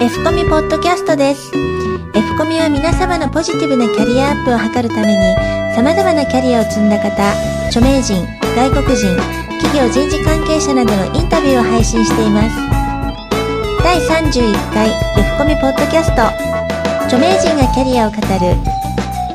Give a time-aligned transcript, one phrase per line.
[0.00, 1.50] F コミポッドキャストです。
[2.14, 5.34] F コミは皆様のポジティブなキャリアアップを図るために
[5.74, 7.10] 様々なキャリアを積んだ方
[7.66, 8.22] 著名人
[8.54, 9.16] 外国人
[9.58, 12.54] 企業人事関係者などのインタビューを配信しています。
[13.82, 14.86] 第31回
[15.18, 16.22] F コミポッドキャスト。
[17.06, 18.54] 著名人がキャリアを語る。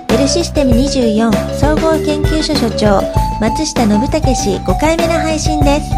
[0.08, 1.28] ベルシステム24
[1.60, 3.02] 総合研究所所長
[3.42, 5.92] 松下信武氏5回目の配信です。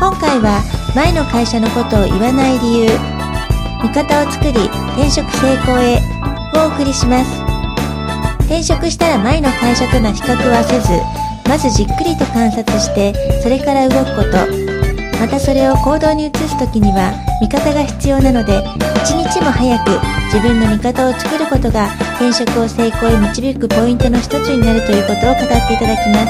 [0.00, 0.64] 今回は
[0.96, 3.11] 前の会社のことを言わない理由
[3.82, 4.52] 味方を作り
[4.96, 5.98] 転職成功へ
[6.54, 7.42] をお送りします。
[8.44, 10.88] 転職したら前の会社との比較はせず
[11.48, 14.72] まずじっくりと観察してそれから動くこと。
[15.18, 18.60] またそれを行動に移す時には味方が必要なので
[19.04, 19.90] 一日も早く
[20.26, 21.86] 自分の味方を作ることが
[22.16, 26.26] 転職を成功へ導くポイントの一つになるということを語っていただきま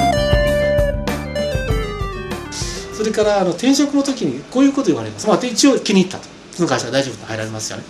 [2.51, 2.97] す。
[2.97, 6.27] それからあの転職の時にこういうこと言われます、まあ、一応気に入ったと。
[6.61, 7.83] の会社は大丈夫と入られますよね。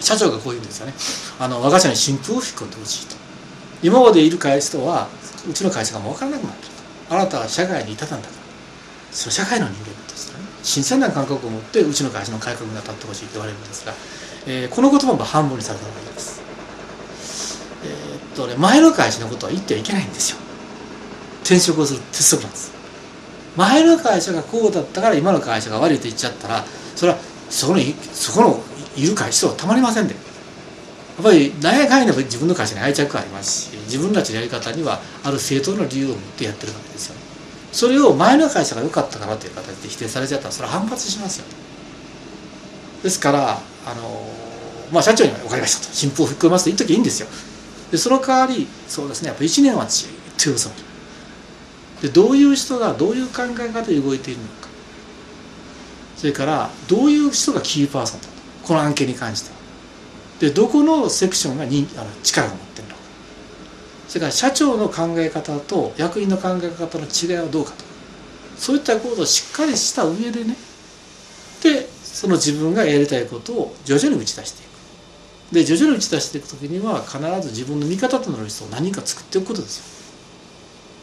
[0.00, 0.94] 社長がこう言うんですよね。
[1.38, 3.16] あの我が社に新風を吹き込んでほしいと
[3.82, 5.08] 今までいる会社とは
[5.48, 6.68] うちの会社がもう分からなくなってる
[7.08, 7.14] と。
[7.14, 8.38] あなたは社会にいたたんだから。
[9.12, 10.50] その社会の人間ですからね。
[10.62, 13.94] 新鮮な感覚を持ってうちの会社の改革に当たってほしいと言われるんですが、
[14.46, 16.42] えー、この言葉も半分にされた方がいいです。
[17.84, 20.38] えー、っとね前の会社のことは言ってはいけないんですよ。
[21.42, 22.72] 転職をする鉄則なんです。
[23.56, 26.64] 前の会社がこうだったから今の会社が悪いと言っちゃったら
[26.94, 27.18] それは
[27.50, 27.80] そこの
[28.12, 28.60] そこの
[28.96, 30.20] いる会社はたまりませんで、や
[31.20, 37.14] っぱり何やかんや自分の会社に愛着がありますし自分たちのやり方にはある正当な理由を持ってやってるわけですよ。
[37.14, 37.20] ね
[37.72, 41.46] それを前の会社が良かったからという形で否定されちゃったらそれは反発しますよ。
[41.46, 41.52] ね
[43.02, 44.32] ですからあの
[44.92, 45.92] まあ社長には分かりましたと。
[45.92, 47.28] 新風を吹っ込みますと言っときゃいいんですよ。
[47.90, 50.08] でその代わりそうですねやっぱ1年はじっ
[50.42, 50.84] と様子を見る
[52.02, 54.67] でどういう人がどういう考え方で動いているのか。
[56.18, 58.32] それからどういう人がキーパーソンだと。
[58.66, 59.56] この案件に関しては。
[60.40, 63.00] でどこのセクションがにあの力を持ってるのか。
[64.08, 67.84] それから社長の考え方と役員の考え方の違いはどうかと。
[68.56, 70.56] そういったことをしっかりした上でね。
[71.62, 75.54] でその自分がやりたいことを徐々に打ち出していく。
[75.54, 79.84] で徐々に打ち出していく時には必ず自分の味方となる人を何か作っておくことですよ。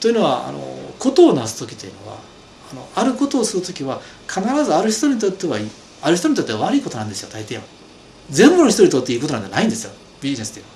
[0.01, 0.59] というのはあの
[0.99, 2.17] ことをなす時というのは
[2.71, 5.57] あのあることをする時は必ずある人にとっては
[6.01, 7.63] ある人にとっては悪いことなんですよ大抵は。
[8.29, 10.75] 全部の人にとっていいことなんてないんですよビジネスっていうのは。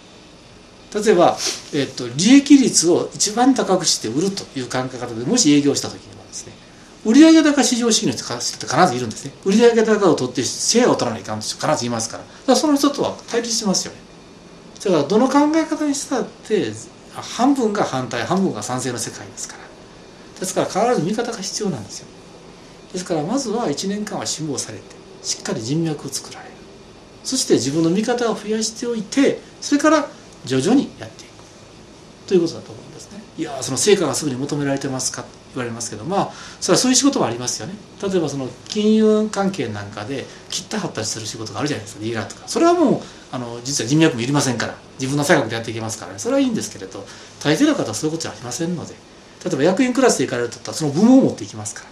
[1.05, 1.37] 例えば、
[1.73, 6.53] えっと、利益率を一番高くして売るという考え方でもし営業した時にはですね
[7.05, 9.31] 売上高至上主義の人って必ずいるんですね。
[9.45, 12.23] 売上高を取ってシェアを取らないかんと必ずいますから。
[12.23, 13.99] だからその人とは対立しますよね。
[14.83, 16.73] だからどの考え方にしたって
[17.15, 19.68] 半分が反対半分が賛成の世界ですから。
[20.39, 22.07] ですから必ず味方が必要なんですよ。
[22.93, 24.83] ですからまずは1年間は辛抱されて
[25.21, 26.51] しっかり人脈を作られる。
[27.23, 30.07] そして自分の味方を増やしておいてそれから
[30.45, 31.29] 徐々にやっていく。
[32.27, 33.21] ということだと思うんですね。
[33.37, 35.25] いやその成果がすぐに求められてますか？
[35.55, 37.73] 言われますけどまあそれはそういう仕事もありますよね。
[38.01, 42.03] 例えばその金融関係なんかで切った貼ったする仕事があるじゃないですか。
[42.03, 42.47] リーガーとか。
[42.47, 43.01] それはもう
[43.31, 44.75] あの実は人脈もいりませんから。
[44.99, 46.19] 自分の才覚でやっていけますからね。
[46.19, 47.05] それはいいんですけれど
[47.41, 48.93] 大抵の方はそういうことじゃありませんので。
[49.45, 51.89] 例えば役員クラスで行かれるとったらその部門を持っていきますから。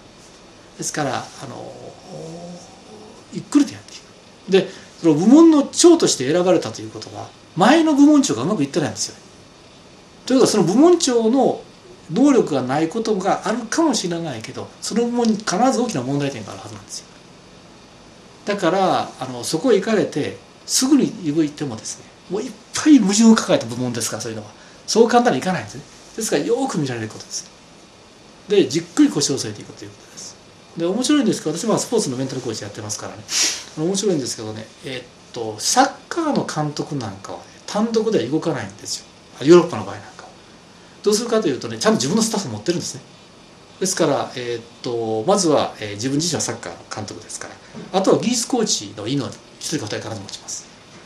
[0.78, 1.74] ですからあの
[3.34, 4.52] ゆっくりとやっていく。
[4.52, 4.70] で
[5.02, 9.16] その部門の長として選ばれたということは前の部門長がうまくいってないんですよ
[10.26, 11.62] というかその部門長の
[12.12, 17.08] 能力がないことがあるかもしれないけどその部門に必ず大きな問題点があるはずなんですよ。
[18.46, 24.52] だからあのそこへ行かれてすぐに動いてもですねもういっぱい矛盾を抱えた部門ですからそういうのは。
[24.86, 25.82] そう簡単にいかないんですね。
[26.18, 27.50] ですからよく見られることです。
[28.50, 30.36] でじっくり腰を押さえていくということです。
[30.76, 33.24] で面白いんですけど私はスポーツのメンタルコーチやってますからね。
[33.78, 39.06] 面白いんですけどねえー、っとサッカーの監督なんかはね単独では動かないんですよ。
[39.46, 40.30] ヨーロッパの場合なんかは。
[41.04, 43.02] どうするかというとねちゃんと自分のスタッフ持ってるんですね。
[43.80, 48.00] ですから、えー、っとまずは、えー、自分自身はサッカーの監督ですから。
[48.00, 49.28] あとは技術コーチのいいの
[49.60, 50.66] 一人か二人必ず持ちます。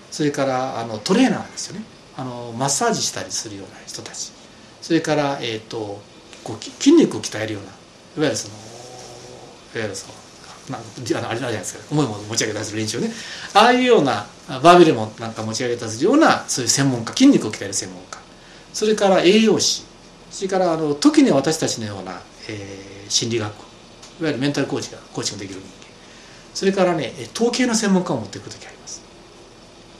[0.09, 1.83] それからあのトレーナーですよね。
[2.15, 4.31] あのマッサージしたりするような人たち。
[4.81, 6.01] それから、えーと、
[6.43, 7.73] こう筋肉を鍛えるようない
[8.19, 10.21] わゆるそのいわゆるその
[10.69, 13.11] なんあのあれじゃないですか重いものを持ち上げたりする練習ね。
[13.53, 18.19] ああいうようなバーベルもなんか持ち上げたりするようなそういう専門家筋肉を鍛える専門家。
[18.73, 19.83] それから栄養士。
[20.29, 25.71] それからあの時に私たちのような、えー、心理学いわゆるメンタルコーチがコーチングできる人間。
[26.53, 29.01] それからね統計の専門家を持っていく時あります。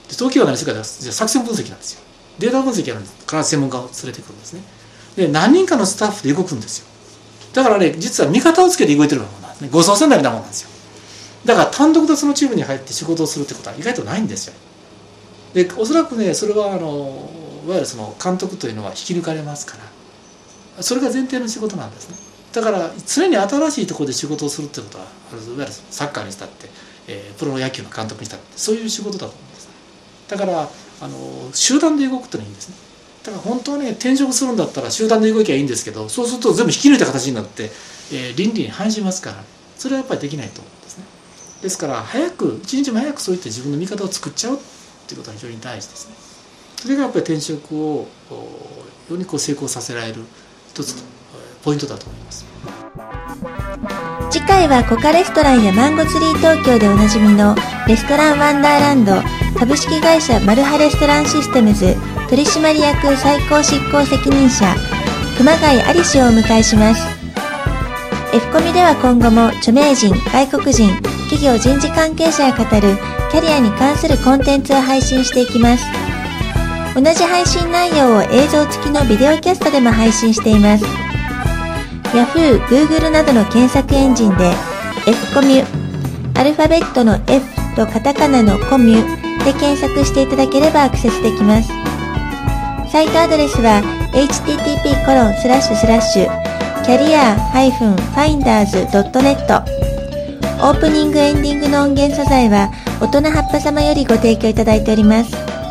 [0.08, 2.00] で統計は何するか作戦分析なんですよ。
[2.38, 4.62] データ分析やるんです必ず専門家を連れてくるんですね。
[5.16, 6.86] で何人かのスタッフで動くんですよ。
[7.52, 9.68] だからね実は味方をつけて動いてるようなもんなんですね。
[9.70, 10.70] 護送船みたいなもんなんですよ。
[11.44, 14.54] だから単独でそのチームに入って仕事をするってことは意外とないんですよ。
[15.54, 17.30] でおそらくねそれはあの
[17.66, 19.76] いわゆるその監督というのは引き抜かれますか
[20.76, 22.16] らそれが前提の仕事なんですね。
[22.52, 25.10] だから常に新しいところで仕事をするってことはいわ
[25.58, 26.68] ゆるサッカーにしたって、
[27.08, 29.68] えー、プロ野球の監督にしたってそういう仕事だと思うんです
[30.28, 30.68] だから
[31.02, 32.76] あの集団で動くってのはいいんですね。
[33.24, 37.70] だから本当はね転職するんだったら集団で動きゃいいんですけどそうすると全部引き抜いた形になって、
[38.12, 39.44] えー、倫理に反しますから
[39.76, 41.04] それはやっぱりできないと思うんですね。
[41.60, 44.58] ですから早く一日も早くそういった自分の味方を作っちゃうっ
[45.06, 46.14] ていうことは非常に大事ですね。
[46.76, 48.08] それがやっぱり転職を
[49.10, 50.22] よりこう成功させられる
[50.68, 51.02] 一つの
[51.62, 52.44] ポイントだと思います。
[54.30, 57.54] 次回はコカレストランやマンゴツリー東京でおなじみの
[57.86, 59.41] レストランワンダーランド。
[59.58, 61.94] 株式会社マルハレストランシステムズ
[62.28, 64.74] 取締役最高執行責任者
[65.38, 67.02] 熊谷有志をお迎えします。
[68.34, 70.90] F コミでは今後も著名人外国人
[71.28, 72.96] 企業人事関係者が語る
[73.30, 75.84] キャリアに関するコンテンツを配信していきます。
[76.94, 80.84] 同じ配信内容を映像付きのビデオキャストでも配信しています。
[82.14, 84.50] Yahoo、Google などの検索エンジンで
[85.06, 91.68] F コミュアルファベットの F とカタカナのコミュで検索していただければアクセスできます
[92.90, 97.36] サイトアドレスは http コロンスラッシュスラッシュキャリア
[98.14, 99.62] -finders.net
[100.64, 105.61] オープニングエンディングの音源素材は大人葉っぱ様よりご提供いただいております。